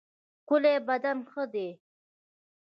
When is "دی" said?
1.53-1.69